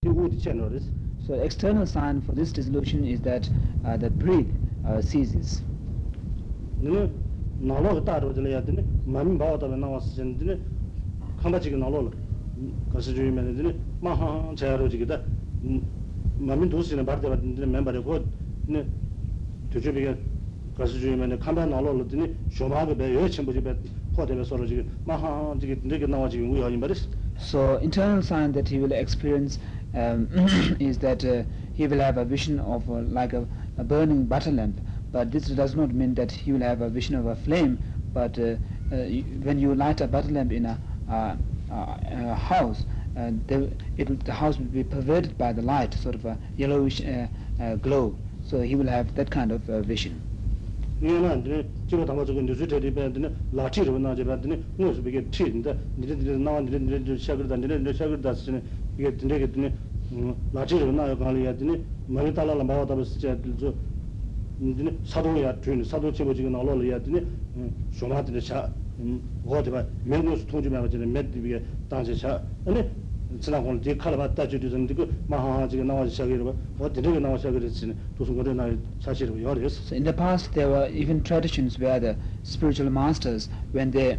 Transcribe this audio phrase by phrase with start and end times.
[0.00, 0.84] di u di chen ro res
[1.26, 3.50] So external sign for this dissolution is that
[3.84, 4.46] uh, the breath
[4.86, 5.62] uh, ceases.
[6.80, 7.10] ne
[7.58, 10.22] na lo ta ro de ya de ne ma min ba da na wa se
[10.22, 10.56] de ne
[11.42, 12.12] kan ba ji na lo lo
[12.92, 15.20] ka se ju me de ne ma ha cha ro ji da
[16.38, 18.22] ma min do si ne bar de ba de me ba de ko
[18.66, 18.86] ne
[19.70, 20.16] to ju bi ga
[20.76, 22.94] ka se ju me ne kan ba na lo lo de ne sho ma ge
[22.94, 23.74] be yo chen bu ji be
[24.14, 26.38] ho de be so ro ji ma ha ji ge de ge na wa ji
[26.40, 27.08] wi ha yin ba res
[27.40, 29.60] So internal sign that he will experience
[29.98, 30.28] um,
[30.80, 31.42] is that uh,
[31.74, 34.80] he will have a vision of uh, like a, a burning butter lamp.
[35.12, 37.78] But this does not mean that he will have a vision of a flame.
[38.14, 38.56] But uh,
[38.92, 38.96] uh,
[39.46, 42.84] when you light a butter lamp in a, a house,
[43.16, 47.00] uh, the, it the house will be pervaded by the light, sort of a yellowish
[47.82, 48.14] glow.
[48.44, 50.22] So he will have that kind of vision.
[60.07, 60.35] da ni de de sha ge da se ne ge de ne ge de ne
[60.51, 62.63] la chi ro na yo ga li ya de ne ma ni ta la la
[62.63, 63.75] ma wa da be se je de zo
[64.57, 66.61] ni de ne sa do ya tu ni sa do che bo ji ge na
[66.61, 67.25] lo le ya de ne
[67.89, 68.71] sho ma de de sha
[69.43, 71.49] go de ba men go su tong ji ma ba je ne me de bi
[71.49, 73.01] ge dang je sha ne
[73.39, 76.53] 지나 오늘 뒤 칼바 따주도 좀 되고 마하 지금 나와 시작이 봐.
[76.77, 77.95] 어디 되게 나와 시작이 됐지.
[78.15, 78.69] 도서 거래 나
[78.99, 79.81] 사실은 열었어.
[79.89, 84.17] So in the past, there were even traditions where the spiritual masters, when they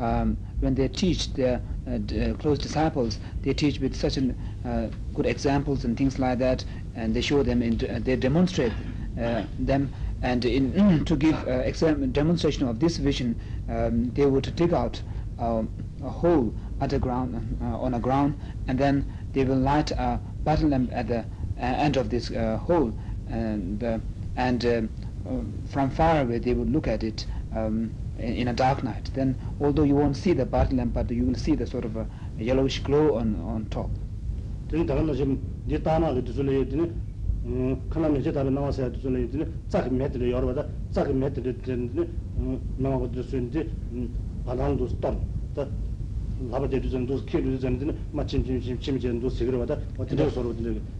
[0.00, 4.35] um, when they teach their uh, uh, close disciples, they teach with such an,
[4.65, 8.73] uh, good examples and things like that, and they show them, uh, they demonstrate
[9.15, 9.89] them,
[10.21, 13.35] and in to give exam- demonstration of this vision,
[13.69, 15.01] um, they would dig out
[15.39, 15.69] um,
[16.03, 18.35] a hole underground on a ground,
[18.67, 21.25] and then they will light a butter lamp at the
[21.57, 22.27] end of this
[22.67, 22.93] hole,
[23.27, 24.01] and
[24.35, 29.09] and um, from far away they would look at it um, in a dark night,
[29.13, 31.95] then although you won't see the butter lamp, but you will see the sort of
[31.95, 32.07] a
[32.39, 33.89] yellowish glow on on top.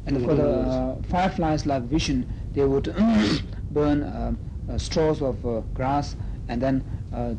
[0.08, 2.94] And for the fireflies like vision, they would
[3.72, 4.38] burn
[4.78, 5.38] straws of
[5.74, 6.16] grass
[6.49, 7.35] and then uh,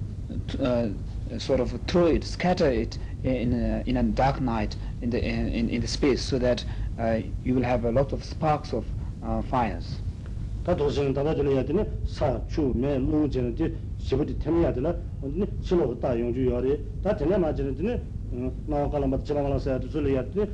[0.48, 0.90] t- uh,
[1.38, 5.70] sort of throw it, scatter it in a, in a dark night in the in,
[5.70, 6.64] in the space, so that
[7.00, 8.86] uh, you will have a lot of sparks of
[9.24, 10.00] uh, fires.
[10.64, 16.46] 다 도시는 다 가지고 해야 되네 사추매 루제는데 시부디 태미야 되나 근데 실로 다 용주
[16.46, 18.00] 요리 다 되네 맞는데
[18.66, 20.48] 나와 갈라 맞 지방 갈라서 두줄래 해야 되네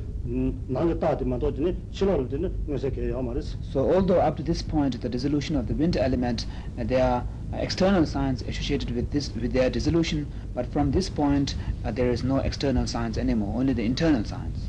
[0.66, 4.98] 나가 다디만 또 되네 실로를 되네 그래서 개요 말이스 So although up to this point,
[5.00, 6.46] the dissolution of the wind element,
[6.76, 11.09] uh, there are uh, external science associated with this with their dissolution but from this
[11.09, 14.67] point uh, there is no external science anymore only the internal science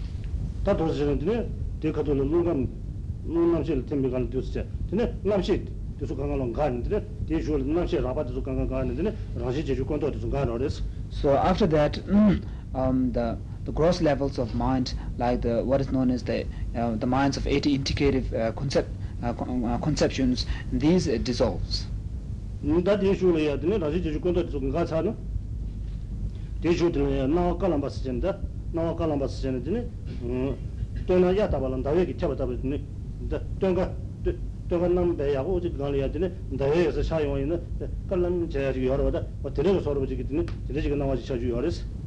[1.80, 2.68] de ka lu lu nam
[4.02, 4.28] bi gan
[4.88, 9.84] ne nam gan gan de de nam ra ba gan gan de ra shi ju
[9.84, 10.70] kon gan
[11.10, 11.98] so after that
[12.74, 16.94] um the the gross levels of mind like the what is known as the uh,
[16.96, 18.90] the minds of 80 indicative uh, concept
[19.22, 21.86] uh, uh conceptions these uh, dissolves
[22.62, 25.02] nda deshu ya rashi deshu cha
[26.62, 27.28] deshu ya
[27.88, 28.12] si
[31.06, 32.34] si ya taba la ki chaba
[34.68, 36.08] taba nam ya go ya
[36.74, 37.38] ya sa sha wa
[37.78, 37.90] tere
[39.42, 39.70] ka tere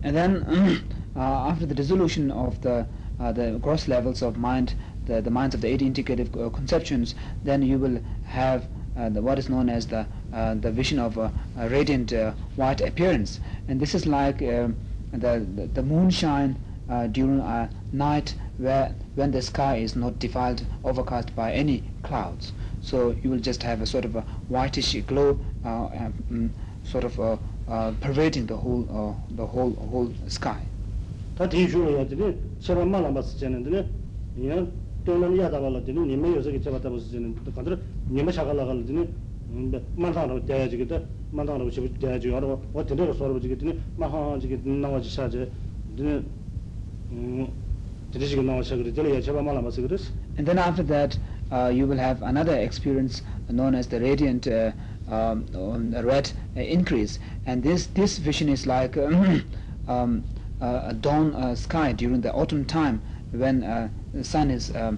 [0.02, 0.44] And then
[1.16, 2.86] uh, after the dissolution of the
[3.20, 4.74] uh, the gross levels of mind
[5.06, 8.68] the, the minds of the eight indicative uh, conceptions then you will have
[9.00, 12.82] uh, the, what is known as the, uh, the vision of a, radiant uh, white
[12.82, 13.40] appearance.
[13.70, 14.76] And this is like um,
[15.14, 16.58] the, the, the moonshine
[17.12, 22.52] during a night where when the sky is not defiled, overcast by any clouds.
[22.82, 26.50] So you will just have a sort of a whitish glow, uh, um, mm,
[26.84, 27.38] sort of uh,
[27.70, 30.62] uh, pervading the whole the whole whole sky.
[31.38, 31.96] That is true.
[31.98, 32.84] That is so.
[32.86, 33.68] Mala must change.
[34.36, 34.66] Yeah.
[35.06, 35.48] Tell them yeah.
[35.50, 36.06] That was the new.
[36.06, 36.36] New.
[36.36, 37.80] You said that was the new
[38.10, 38.74] nima shibu wa
[50.38, 51.18] And then after that
[51.52, 54.72] uh, you will have another experience known as the radiant uh,
[55.10, 55.46] um,
[56.04, 57.20] red uh, increase.
[57.46, 58.98] And this this vision is like
[59.88, 60.24] um,
[60.62, 63.02] a dawn uh, sky during the autumn time
[63.32, 64.98] when uh, the sun is um,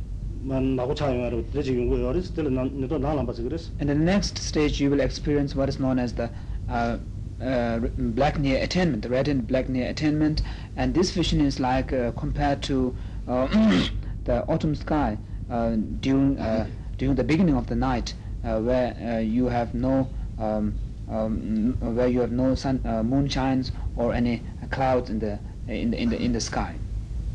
[3.79, 6.31] in the next stage, you will experience what is known as the
[6.69, 6.97] uh,
[7.41, 10.41] uh, black near attainment, the red and black near attainment.
[10.75, 12.95] And this vision is like uh, compared to
[13.27, 13.47] uh,
[14.25, 15.17] the autumn sky
[15.49, 16.67] uh, during uh,
[16.97, 18.13] during the beginning of the night,
[18.43, 20.07] where you have no
[20.39, 20.73] um,
[21.09, 24.41] um, where you have no sun, moon shines or any
[24.71, 26.75] clouds in the in the in the, in the sky.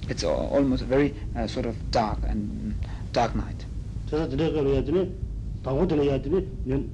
[0.09, 1.15] It's almost very
[1.47, 2.66] sort of dark and
[3.16, 3.66] dark night.
[4.10, 5.16] 그래서 드레 걸 해야 되니
[5.64, 6.48] 당고 드레 해야 되니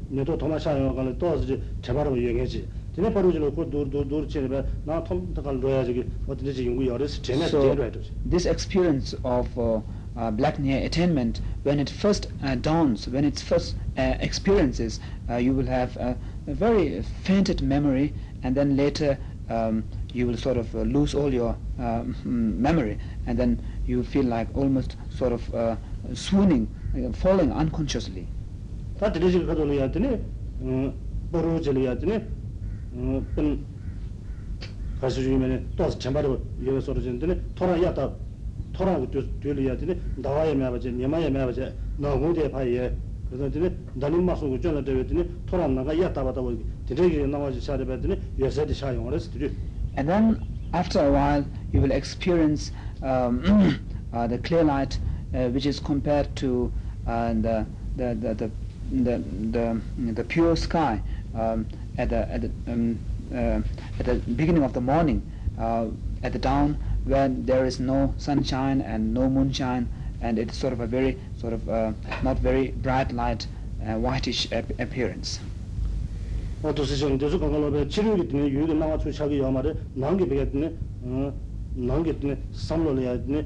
[0.10, 5.62] 내도 도마 샤요 가는 또 이제 제발로 유행해지 드네 바로 지로 그도도도 치네 나 톰다갈
[5.62, 9.82] 로야 저기 어떻게 지금 연구 열어서 제네 So, 제대로 해도 this experience of uh,
[10.18, 15.00] uh, black near attainment, when it first uh, dawns, when it first uh, experiences,
[15.30, 16.18] uh, you will have a,
[16.48, 19.18] a very fainted memory, and then later
[19.50, 19.84] um,
[20.14, 22.98] you will sort of uh, lose all your um, memory,
[23.28, 25.76] and then you feel like almost sort of uh,
[26.14, 28.26] swooning, uh, falling unconsciously.
[29.00, 30.20] 다 드레 지금 가도 해야 되니
[30.62, 30.94] 음
[31.32, 32.20] 바로 지로 해야 되니
[32.96, 33.66] 음은
[35.00, 38.12] 가수 중에는 또 제발로 이거 소리 전에 토라 야다
[38.74, 42.96] 토라 그 되려 되니 나와야 매바지 니마야 매바지 나고대 파예
[43.30, 47.86] 그래서 되니 나님 마소 그 전에 되더니 토라 나가 야다 받아 보기 드레기 나와지 샤르
[47.86, 49.30] 받더니 예세디 샤용을 했어
[49.98, 50.38] And then
[50.74, 52.72] after a while, you will experience
[53.02, 53.42] um,
[54.14, 56.72] uh, the clear light, uh, which is compared to
[57.06, 57.66] uh, the,
[57.96, 58.52] the, the, the,
[58.92, 61.02] the, the, the pure sky
[61.36, 61.66] um,
[61.98, 63.00] at the, at, the, um,
[63.34, 63.62] uh,
[64.00, 65.22] at the beginning of the morning,
[65.60, 65.86] uh,
[66.24, 69.88] at the dawn, when there is no sunshine and no moonshine,
[70.22, 71.92] and it's sort of a very, sort of uh,
[72.24, 73.48] not very bright light,
[73.86, 75.40] uh, whitish ap- appearance.
[76.64, 80.74] 어또 세션 되서 강가로베 치료기 때문에 유익을 나와 주샤기 요마를 나게 되겠네
[81.04, 81.34] 어
[81.76, 83.46] 나게 되네 삼로려야 되네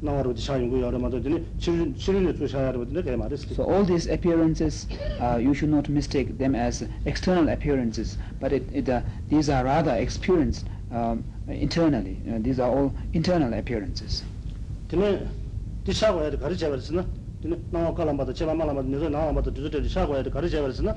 [0.00, 4.86] 나와로 샤용고 여러 마도 되네 치료 치료를 주샤야 되는데 그 말이 So all these appearances,
[5.20, 9.64] uh, you should not mistake them as external appearances, but it, it, uh, these are
[9.64, 12.20] rather experienced um, internally.
[12.28, 14.22] Uh, these are all internal appearances.
[14.88, 15.26] 되네
[15.84, 17.04] 디샤고야 가르쳐 버렸으나
[17.42, 20.94] 되네 나와 깔람바도 제가 말아마도 내가 나와마도 두저들 샤고야 가르쳐 버렸으나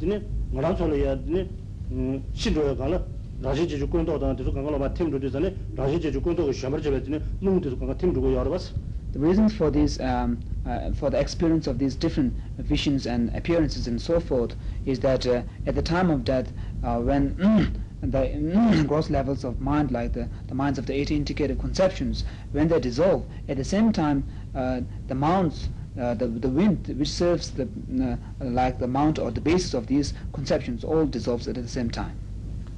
[0.00, 1.46] 되네 뭐라 소리야 되네
[1.92, 3.04] 음 신도야 가라
[3.42, 8.34] 라지 제주 군도다 되서 강가로마 팀도 되잖아요 라지 제주 군도 샤머 제베드네 농도 강가 팀도
[8.34, 8.74] 여러 봤어
[9.12, 13.86] The reasons for these, um, uh, for the experience of these different visions and appearances
[13.86, 16.52] and so forth, is that uh, at the time of death,
[16.82, 17.34] uh, when
[18.02, 22.68] the gross levels of mind, like the, the minds of the eight indicative conceptions, when
[22.68, 24.24] they dissolve, at the same time,
[24.54, 27.66] uh, the mounts, uh, the, the wind which serves the,
[28.02, 31.90] uh, like the mount or the basis of these conceptions, all dissolves at the same
[31.90, 32.14] time.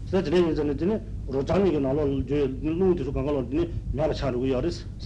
[0.05, 0.17] So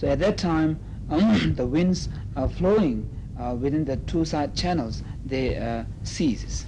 [0.08, 0.76] at that time,
[1.08, 3.04] um, the winds are flowing
[3.38, 6.66] uh, within the two side channels, they uh, ceases.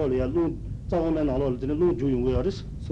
[0.00, 1.02] 그 so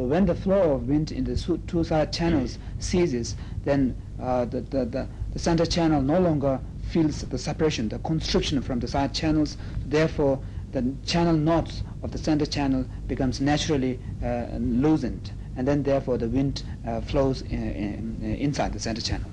[0.06, 1.34] when the flow of wind in the
[1.66, 7.22] two side channels ceases, then uh, the, the, the, the center channel no longer feels
[7.22, 9.56] the separation, the constriction from the side channels.
[9.84, 10.38] Therefore,
[10.70, 16.28] the channel knots of the center channel becomes naturally uh, loosened, and then therefore the
[16.28, 19.28] wind uh, flows in, in, inside the center channel.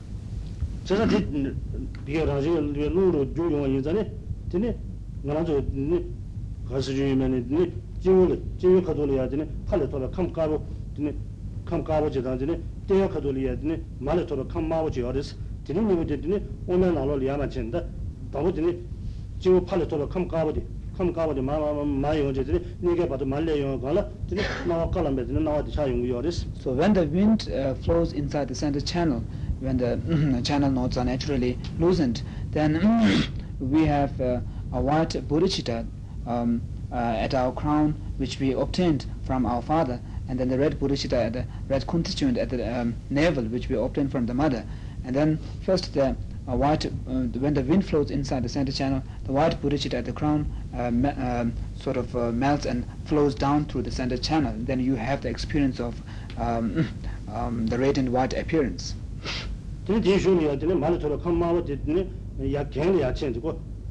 [8.04, 8.82] 제가 디 비가 가지 농으로 주용 인자네 드네 나라도 니 가서 주면은 니 지울 지울
[8.82, 10.62] 가도려야 되네 팔에 돌아 감가로
[10.94, 11.14] 드네
[11.64, 17.50] 감가로 제단지네 때야 가도려야 되네 말에 돌아 감마고 지어르스 드네 니고 드네 오늘 나로 리아만
[17.50, 17.84] 친다
[18.32, 18.76] 바보 드네
[19.38, 20.62] 지울 팔에 돌아 감가로디
[20.96, 26.46] 감가로디 마마 마요 제드네 니게 봐도 말려요 가라 드네 나와 깔람베 드네 나와 차용 요르스
[26.60, 29.22] So when the wind uh, flows inside the center channel,
[29.60, 29.96] when the
[30.42, 32.80] channel knots are naturally loosened, then
[33.60, 34.40] we have uh,
[34.72, 35.86] a white bodhicitta
[36.26, 40.79] um, uh, at our crown, which we obtained from our father, and then the red
[40.79, 44.65] bodhicitta, the red constituent at the um, navel, which we obtained from the mother.
[45.03, 46.15] And then first the
[46.47, 46.89] uh, white, uh,
[47.43, 50.45] when the wind flows inside the center channel, the white bodhicitta at the crown
[50.77, 54.53] uh, me- um, sort of uh, melts and flows down through the center channel.
[54.57, 56.01] Then you have the experience of
[56.37, 56.87] um,
[57.31, 58.95] um, the radiant white appearance.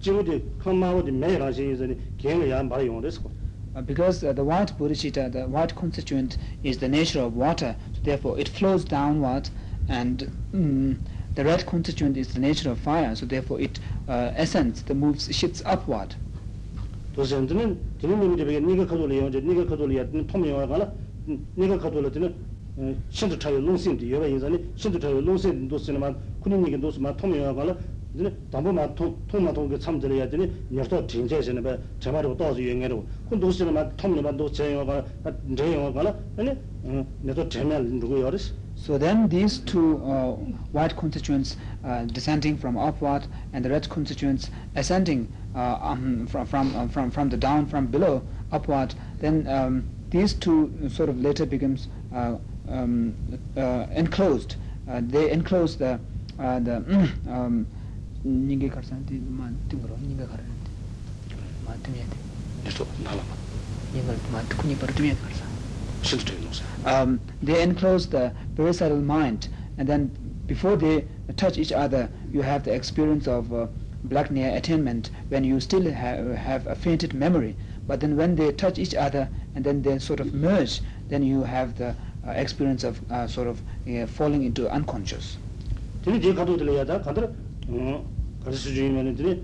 [0.00, 0.24] 제니
[2.18, 3.20] 갱리 야 말이 용레스
[3.76, 8.00] Uh, because uh, the white bodhicitta, the white constituent, is the nature of water, so
[8.04, 9.50] therefore it flows downward,
[9.88, 10.96] and mm,
[11.34, 15.28] the red constituent is the nature of fire, so therefore it uh, ascends, the moves
[15.34, 16.14] shifts upward.
[17.16, 20.92] 도선드는 드니 미데 베게 니가 카돌이 용제 니가 카돌이 야 톰이 와가라
[21.58, 22.34] 니가 카돌이 드니
[23.10, 27.80] 신도 차이 롱신디 여바 인자니 신도 차이 롱신도 쓰는만 군인이게 도스만 톰이 와가라 이제
[28.50, 34.36] 담보만 통 통만 통그 참들어야 되니 녀도 진짜에서는 배 제말로 또서 유행해로 군 도스는 통만
[34.36, 35.04] 도 제요가
[35.56, 36.56] 제요가 아니
[37.22, 40.34] 녀도 제말 누구 요리스 So then these two uh,
[40.72, 46.74] white constituents uh, descending from upward and the red constituents ascending uh, um, from, from,
[46.76, 48.20] um, from, from the down from below
[48.50, 52.36] upward, then um, these two sort of later becomes uh,
[52.68, 53.14] um,
[53.56, 54.56] uh, enclosed.
[54.88, 55.98] Uh, they enclose the
[56.38, 56.76] uh, the
[57.28, 57.66] um,
[58.24, 60.42] 닝게 가르산티 만 띵으로 닝게 가르
[61.66, 62.16] 만 띵이한테
[62.64, 63.22] 녀도 나라
[63.94, 65.48] 닝을 만 특훈이 바로 띵이 가르산
[66.02, 70.10] 신도 차이 롱신 um, they enclose the parietal mind, and then
[70.46, 71.04] before they
[71.36, 73.66] touch each other, you have the experience of uh,
[74.04, 77.56] black near attainment when you still ha- have a fainted memory.
[77.88, 81.42] But then when they touch each other and then they sort of merge, then you
[81.44, 81.94] have the
[82.26, 85.38] uh, experience of uh, sort of uh, falling into unconscious.
[86.04, 87.47] 드니 제 가도 들려야다 가들 어
[88.42, 89.42] 가르쳐 주면은 드니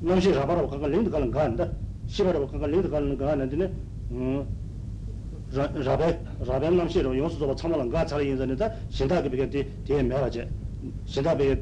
[0.00, 1.70] 남시 라바라고 가가 링드 가는 거 한다
[2.06, 3.72] 시바라고 가가 링드 가는 거 하는데
[4.10, 4.46] 음
[5.52, 9.48] 라베 라베 남시로 용수 저 참말은 가 자리 인전에다 신다게 비게
[9.84, 10.48] 뒤에 매라제
[11.06, 11.52] 신다게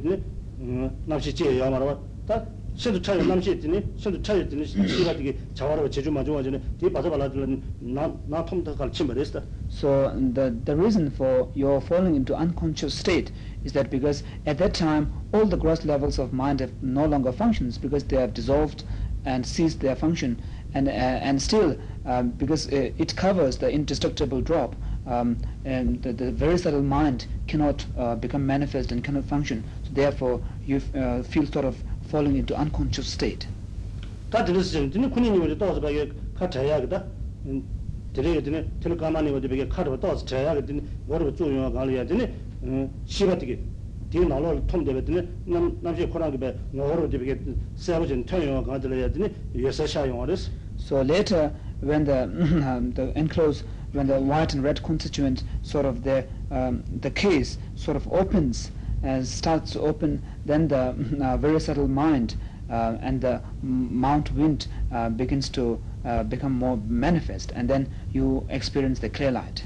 [0.58, 5.88] 음 남시 제 야마로 다 신도 차이 남시 있더니 신도 차이 있더니 시가 되게 자와로
[5.88, 9.42] 제주 마주 와전에 뒤에 빠져 발라들은 나나 톰도 갈치 버렸다
[9.73, 13.31] So the, the reason for your falling into unconscious state
[13.63, 17.31] is that because at that time all the gross levels of mind have no longer
[17.31, 18.83] functions because they have dissolved
[19.23, 20.41] and ceased their function.
[20.73, 24.75] And uh, and still um, because uh, it covers the indestructible drop
[25.07, 29.63] um, and the, the, very subtle mind cannot uh, become manifest and cannot function.
[29.83, 33.47] So therefore you uh, feel sort of falling into unconscious state.
[38.12, 39.26] 드니 군인님이 또 어서 봐게 카 자야거다.
[39.26, 42.28] 음 드레게 드니 텔레카마니 어디 베게 카르 또 어서 자야게 드니 뭐로 조용하 갈이야 드니
[42.62, 43.60] 음 시바티게
[44.10, 47.40] 뒤 나로 통되게 드니 남 남시 코랑게 베 뭐로 어디 베게
[47.76, 50.50] 세버진 통용하 가들어야 드니 예서 샤용어스.
[50.78, 52.24] So later, when the
[52.62, 57.58] um, the enclosed, when the white and red constituent sort of the um, the case
[57.74, 58.70] sort of opens
[59.02, 64.32] and starts to open, then the uh, very subtle mind uh, and the m- mount
[64.32, 69.64] wind uh, begins to uh, become more manifest, and then you experience the clear light.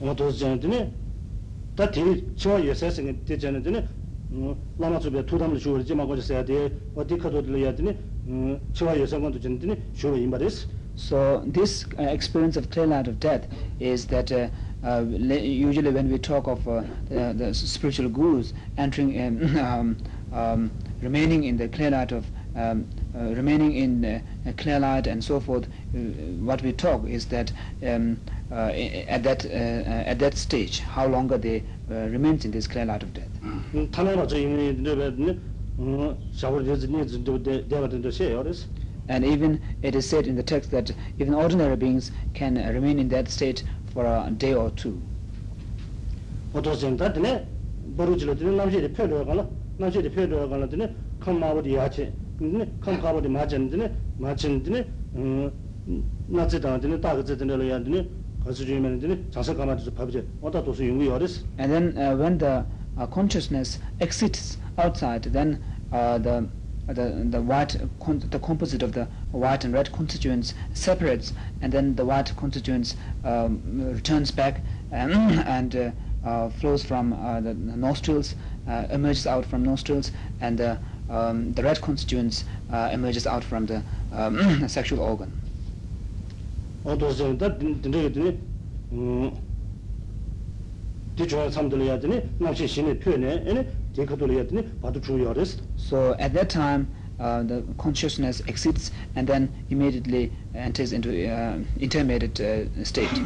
[0.00, 0.92] 어도 전드니
[1.76, 3.84] 다 뒤 치와 예서생에 되잖아 드니
[4.32, 6.72] 음 라마 주베 투담을 주어지 마고 있어야 돼.
[6.94, 10.68] 어디 가도 들려야 드니 음 치와 예서건도 전드니 주어 임바데스.
[10.96, 14.48] So this uh, experience of clear light of death is that uh,
[14.84, 19.96] uh, le- usually when we talk of uh, the, the spiritual gurus entering in, um,
[20.32, 20.70] um,
[21.01, 22.25] remaining in the clear light of
[22.55, 22.85] um,
[23.15, 24.19] uh, remaining in uh,
[24.57, 25.97] clear light and so forth, uh,
[26.41, 27.51] what we talk is that
[27.85, 28.17] um,
[28.51, 28.71] uh,
[29.07, 33.03] at that uh, uh, at that stage, how longer they remains in this clear light
[33.03, 33.29] of death.
[39.07, 43.09] and even it is said in the text that even ordinary beings can remain in
[43.09, 44.99] that state for a day or two.
[49.78, 53.28] 어도센다 드네 버루지로 드네 남시리 표로 가나 남시리 표로 가나 드네 칸마버디 야체 드네 칸카버디
[53.28, 55.50] 마전 드네 마전 드네 음
[56.28, 58.08] 나체다 드네 다그제 드네 야 드네
[58.44, 62.64] 가수주면 드네 자세 가마도 밥제 어다 도수 용이 어레스 And then uh, when the
[62.96, 65.60] uh, consciousness exits outside, then
[65.92, 66.48] uh, the
[66.88, 71.94] the the white con- the composite of the white and red constituents separates, and then
[71.96, 73.60] the white constituents um,
[73.94, 75.12] returns back and,
[75.46, 75.90] and uh,
[76.26, 78.34] uh, flows from uh, the nostrils,
[78.67, 80.77] uh, emerges out from nostrils and the
[81.09, 85.31] um, the red constituents uh, emerges out from the um, sexual organ.
[86.85, 87.81] although that didn't
[95.77, 96.87] so at that time
[97.19, 103.09] uh, the consciousness exits and then immediately enters into uh, intermediate uh, state.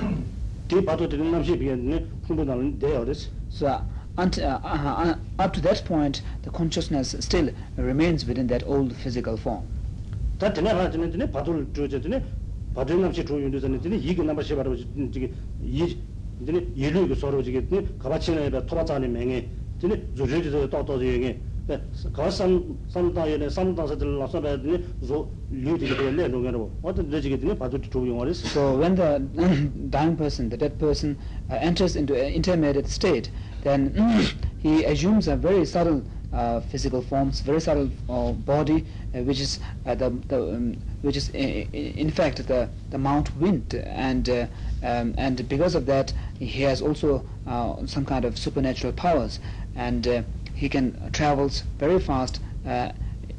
[3.49, 3.81] so
[4.19, 9.37] until, uh, uh, up to that point the consciousness still remains within that old physical
[9.37, 9.65] form.
[10.39, 12.21] That dine ra dine dine padul ju je dine
[12.73, 16.01] padul nam che ju yu dine dine yi ge nam che ba ro ji yi
[16.39, 18.75] dine yi lu ge so ro ji ge dine ka ba chi na ba to
[18.75, 19.47] ba za ni me nge
[19.79, 22.76] dine zu ju ji to to ji nge 바자네 맹에 되네 조저지도 또또 여기 가산
[22.88, 28.94] 산다에 산다서들 나서봐 되네 조 류디게 되네 농에로 어떤 되지게 되네 바도 조용어리스 So when
[28.94, 29.18] the
[29.90, 31.16] dying person, the dead person,
[31.50, 33.30] uh, enters into an intermediate state,
[33.62, 33.92] then
[34.62, 36.02] he assumes a very subtle
[36.32, 41.16] uh, physical forms, very subtle uh, body, uh, which is uh, the, the um, which
[41.16, 44.46] is i- i- in fact the the Mount Wind, and uh,
[44.82, 49.38] um, and because of that he has also uh, some kind of supernatural powers,
[49.76, 50.22] and uh,
[50.58, 52.90] he can travels very fast uh,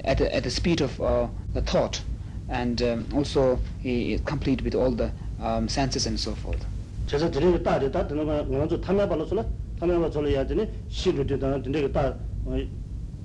[0.04, 2.02] at the, at the speed of uh, the thought,
[2.50, 5.12] and um, also he is complete with all the
[5.42, 6.66] um, senses and so forth.
[7.08, 9.36] 제가 드리는 딸이 다 드는 거 먼저 탐해 발로서
[9.80, 12.18] 탐해 발로서 해야 되니 시도 되다 되게 딸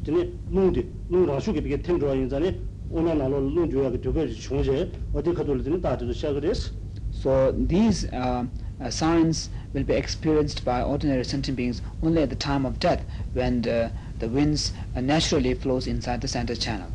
[0.05, 5.62] 되니 농디 농랑 수게 비게 템조아 인자니 오면 나로 농조야 그 되게 중제 어디 가도
[5.62, 6.73] 되니 다도 시작을 했어
[7.12, 8.47] So these uh,
[8.81, 13.05] uh, signs will be experienced by ordinary sentient beings only at the time of death,
[13.35, 16.88] when the, the winds uh, naturally flows inside the center channel.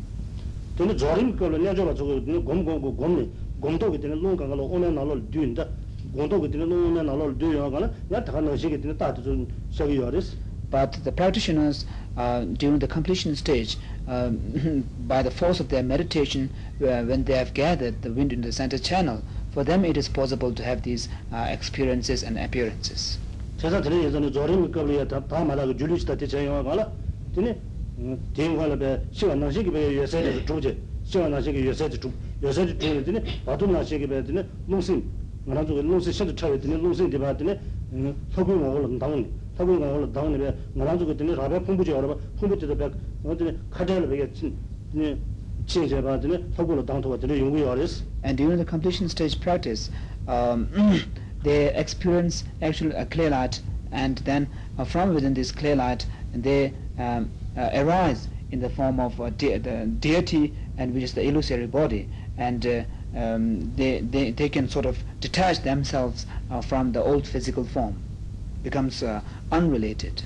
[0.76, 3.30] 되니 저림 걸로 내줘가 저거 곰곰고 곰니
[3.60, 5.66] 곰도 되니 농가가로 오면 나로 뒤인다
[6.12, 10.36] 곰도 되니 농면 나로 뒤여가나 야 다가는 시게 되니 다도 좀 시작이 요랬어
[10.68, 16.50] But the practitioners, uh, during the completion stage, um, by the force of their meditation,
[16.82, 20.08] uh, when they have gathered the wind in the center channel, for them it is
[20.12, 23.18] possible to have these uh, experiences and appearances.
[23.56, 26.92] 제가 전에 예전에 조림 걸로 다 말하고 줄리스다 대체요 가라
[27.34, 27.56] 되니
[28.34, 34.06] 대응하려 배 시간 나시기 배 예세를 조제 시간 나시기 예세를 조 예세를 조제더니 바도 나시기
[34.06, 35.08] 배 되니 농신
[35.44, 37.56] 나라 저거 농신 신도 차야 되니 농신 대바 되니
[38.30, 42.90] 서구 먹을 당은 서구 먹을 당은 배 나라 저거 되니 라베 풍부지 알아 풍부지도 배
[43.24, 44.54] 어디니 카데를 배게 친
[44.92, 45.16] 네,
[48.23, 49.89] And during the completion stage practice,
[50.27, 50.67] um,
[51.43, 56.73] they experience actual a clear light, and then uh, from within this clear light, they
[56.97, 61.21] um, uh, arise in the form of uh, de- the deity, and which is the
[61.21, 62.07] illusory body,
[62.37, 62.83] and uh,
[63.15, 66.25] um, they, they, they can sort of detach themselves
[66.63, 68.01] from the old physical form,
[68.63, 69.03] becomes
[69.51, 70.23] unrelated.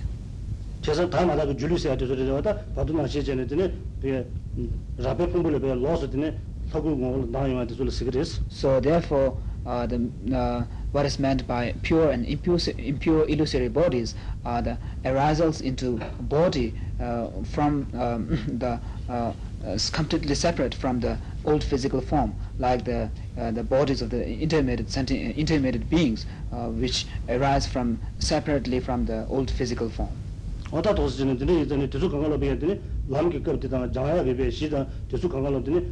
[4.97, 6.33] rabe kumbule be loss dine
[6.71, 9.33] thagu ngol na ywa de sul sigres so therefore
[9.65, 9.95] uh, the
[10.35, 14.15] uh, what is meant by pure and impure impure illusory bodies
[14.45, 18.27] are the arousals into body uh, from um,
[18.59, 19.33] the uh,
[19.65, 24.23] is completely separate from the old physical form like the uh, the bodies of the
[24.39, 30.09] intermediate senti- intermediate beings uh, which arise from separately from the old physical form.
[30.71, 34.36] Otatos jinidini jinidini tsu kangalo biyadini 되네 이전에 대수 강가로 배에 되네 람게 급되다 장하게
[34.36, 35.82] 배 시다 대수 강가로 되네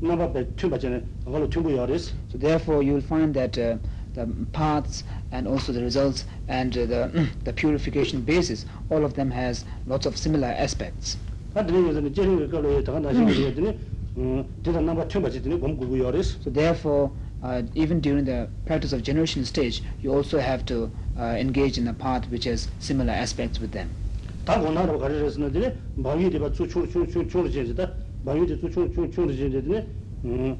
[0.00, 3.78] 나바 배 튜바전에 강가로 튜브 요레스 So therefore, you will find that uh,
[4.14, 9.30] the paths and also the results and uh, the the purification basis, all of them
[9.30, 11.18] has lots of similar aspects.
[11.54, 13.78] 하드네 이전에 제링 걸로 다가 나시 배에 되네
[14.18, 17.10] 음 대다 나바 튜바지 되네 검구고 요레스 So therefore,
[17.44, 21.86] uh, even during the practice of generation stage, you also have to uh, engage in
[21.88, 23.88] a path which has similar aspects with them.
[24.44, 27.92] 다 원하로 가르쳤으면 되네 방위 대바 추추추추추 제제다
[28.24, 29.86] 방위 대 추추추추 제제네
[30.24, 30.58] 음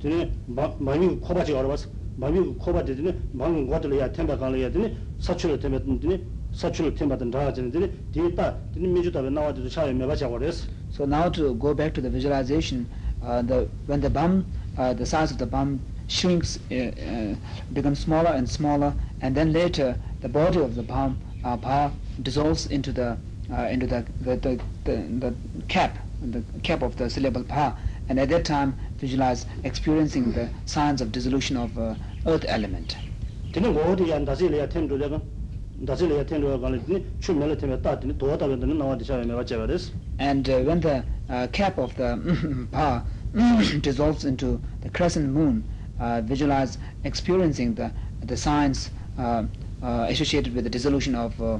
[0.00, 1.88] 되네 방위 코바지 알아봤어
[2.20, 6.20] 방위 코바 되네 방위 과들이야 템바 갈래야 되네 사출을 템에 되네
[6.52, 11.74] 사출을 템바든 다하지는 되네 뒤에다 되네 미주다 나와도 샤에 매바자 버렸어 So now to go
[11.74, 12.86] back to the visualization,
[13.20, 14.46] uh, the when the bum,
[14.78, 17.34] uh, the size of the bum shrinks, uh, uh,
[17.72, 21.90] becomes smaller and smaller, and then later the body of the bum uh, pa
[22.21, 23.17] dissolves into the
[23.51, 25.33] uh, into the the, the, the, the
[25.67, 27.75] cap the cap of the syllable pa
[28.09, 32.97] and at that time visualize experiencing the signs of dissolution of uh, earth element.
[33.53, 37.45] Tene de yan ya ten do de ya ten do ga le ni chu me
[37.47, 39.91] le te me ta do de na wa de sha me wa che des.
[40.17, 43.03] And uh, when the uh, cap of the pa
[43.81, 45.63] dissolves into the crescent moon
[45.99, 49.43] uh, visualize experiencing the the signs uh,
[49.81, 51.59] uh, associated with the dissolution of uh,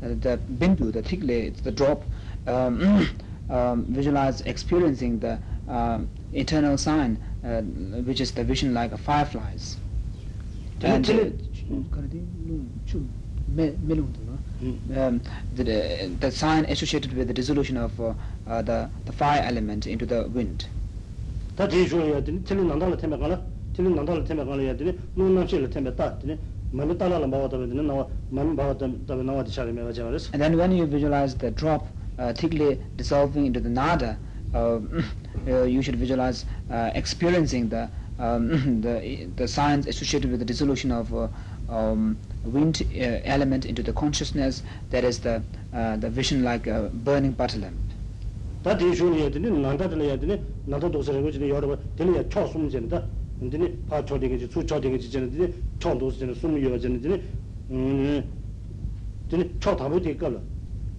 [0.00, 2.02] the bindu, the thigle, the drop,
[2.46, 3.08] um,
[3.50, 6.00] um, visualize experiencing the uh,
[6.32, 7.60] eternal sign, uh,
[8.02, 9.76] which is the vision like a fireflies.
[10.82, 11.08] And,
[14.96, 15.20] um,
[15.54, 18.14] the, the sign associated with the dissolution of uh,
[18.62, 20.66] the, the fire element into the wind.
[21.56, 22.12] That is really,
[26.72, 30.10] manu tala la bawa tabe dina nawa manu bawa tabe nawa di shari mewa jema
[30.32, 31.86] and then when you visualize the drop
[32.18, 34.18] uh, thickly dissolving into the nada
[34.54, 34.78] uh,
[35.48, 40.92] uh, you should visualize uh, experiencing the um, the the science associated with the dissolution
[40.92, 41.28] of uh,
[41.68, 45.42] um, wind uh, element into the consciousness that is the
[45.74, 47.76] uh, the vision like a burning butter lamp
[48.62, 51.60] that is really the nanda the nanda to say go to the yor
[51.96, 52.04] the
[52.34, 53.04] chosum jenda
[53.39, 56.63] 도서를 거지 여러 되니 초 숨전다 근데 파 초되게 주 초되게 지전데 초 도서는 숨이
[56.63, 57.21] 여전데
[57.71, 58.23] 음
[59.29, 60.39] 되니 초 답을 될 거라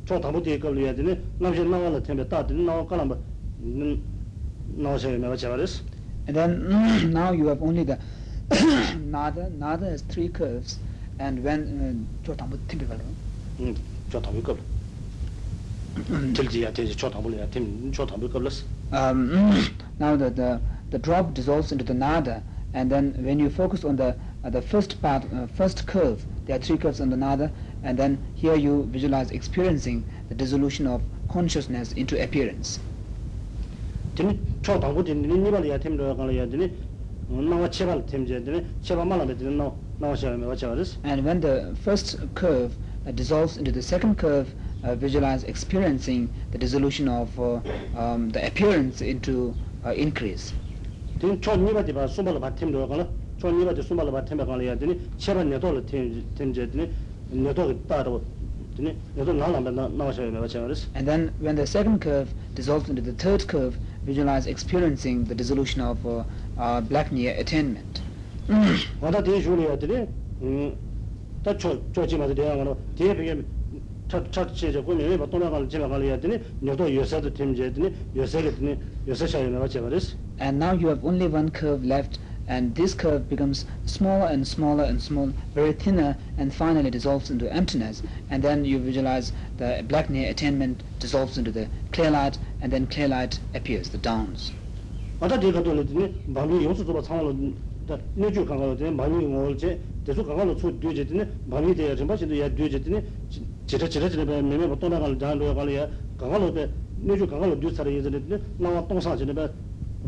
[0.05, 3.19] 초 답을 될 거라 해야 되니 남신 나와라 템에 따 되니 나와 가라 뭐
[4.77, 5.83] 나와서 내가 잡아랬어
[6.29, 7.99] And then now you have only the
[8.99, 9.49] nada.
[9.49, 10.79] Nada has three curves,
[11.21, 11.95] and when uh,
[13.61, 13.75] 음,
[14.11, 14.59] 저 답을 거라
[16.35, 19.33] 들지야 되지 초 답을 해야 템초 답을 거라서 um,
[20.01, 20.59] now the, the
[20.92, 24.62] the drop dissolves into the nada, and then when you focus on the uh, the
[24.62, 27.52] first part, uh, first curve, there are three curves on the nada,
[27.84, 32.80] and then here you visualize experiencing the dissolution of consciousness into appearance.
[41.04, 42.74] And when the first curve
[43.08, 44.48] uh, dissolves into the second curve,
[44.84, 47.62] uh, visualize experiencing the dissolution of uh,
[47.96, 49.54] um, the appearance into
[49.86, 50.54] uh, increase
[51.22, 53.06] teni chō nīpa tibā sūmbala bā tēm rō kāna
[53.38, 54.86] chō nīpa tibā sūmbala bā tēm bā kāna yā ki
[59.22, 60.06] rō nā nā
[60.42, 65.36] wā And then when the second curve dissolves into the third curve visualize experiencing the
[65.36, 66.24] dissolution of uh,
[66.58, 68.02] uh, black near attainment.
[68.50, 70.08] Wātā teni shū rī yā teni
[71.44, 73.36] tā chō chō chī mā tī yā yā yā
[79.06, 84.26] yā chā and now you have only one curve left and this curve becomes smaller
[84.26, 88.02] and smaller and smaller, very thinner, and finally dissolves into emptiness.
[88.30, 92.88] And then you visualize the black near attainment dissolves into the clear light, and then
[92.88, 94.52] clear light appears, the downs.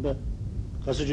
[0.03, 0.13] 다
[0.85, 1.03] 가서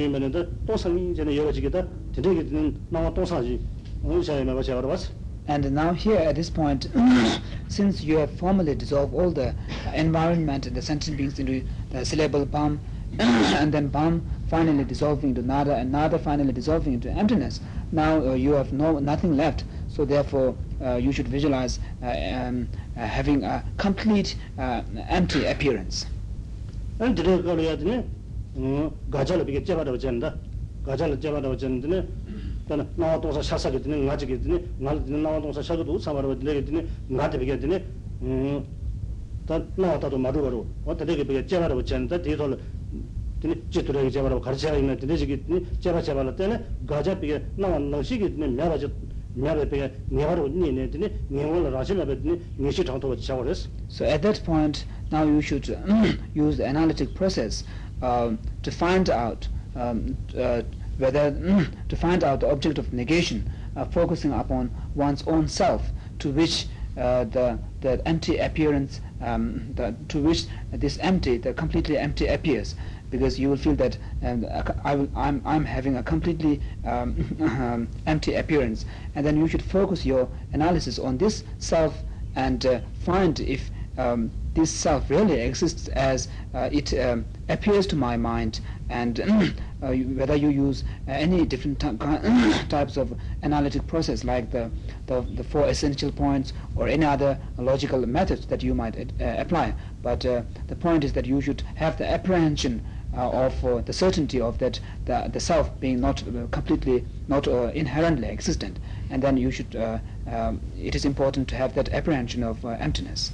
[0.66, 3.60] 또 상이 전에 여러 되게 되는 나와 또 사지
[4.02, 5.12] 오늘 내가 제가 알아봤어
[5.48, 6.88] And now here at this point,
[7.68, 12.04] since you have formally dissolved all the uh, environment and the sentient beings into the
[12.04, 12.78] syllable bam,
[13.18, 18.34] and then bam finally dissolving into nada, and nada finally dissolving into emptiness, now uh,
[18.34, 19.64] you have no nothing left.
[19.88, 26.06] So therefore, uh, you should visualize uh, um, uh, having a complete uh, empty appearance.
[29.10, 30.34] 가자를 비게 제바라고 전다.
[30.84, 32.06] 가자를 제바라고 전드네
[32.70, 35.62] tāna nāwa tōngsā shāsā kē tīne, ngā chī kē tīne, ngā lī tīne nāwa tōngsā
[35.66, 37.76] shāka tō sāmā rāba tīne kē tīne, ngā tē pē kē tīne,
[39.50, 41.82] tā nāwa tā tō mā rūpa rūpa, wā tā tē kē pē kē chēvā rāba
[41.82, 42.56] chēn, tā tē tō lā
[43.42, 46.00] tīne chī tū rā kē chēvā rāba khar chēvā yīmē, tīne chī kē tīne chēvā
[46.06, 48.90] chēvā lā tēne, gā chā pē kē nāwa nā shī kē tīne mē rā chā
[53.88, 55.68] So at that point, now you should
[56.34, 57.62] use the analytic process.
[58.02, 60.62] Um, to find out um, uh,
[60.98, 61.30] whether
[61.88, 66.66] to find out the object of negation, uh, focusing upon one's own self, to which
[66.96, 72.74] uh, the the empty appearance, um, the, to which this empty, the completely empty appears,
[73.10, 74.46] because you will feel that um,
[74.84, 78.84] I will, I'm I'm having a completely um, um, empty appearance,
[79.14, 82.02] and then you should focus your analysis on this self
[82.36, 87.94] and uh, find if um, this self really exists as uh, it um, appears to
[87.94, 89.20] my mind and
[89.82, 94.68] uh, whether you use uh, any different ty- types of analytic process like the,
[95.06, 99.72] the, the four essential points or any other logical methods that you might uh, apply.
[100.02, 102.82] But uh, the point is that you should have the apprehension
[103.12, 108.78] of the certainty of that the, the self being not completely, not inherently existent.
[109.10, 109.74] And then you should,
[110.26, 113.32] um, it is important to have that apprehension of emptiness.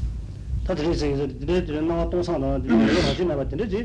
[0.67, 3.85] 他这里是这里这里那个东厂的，那个啥子那个真的是。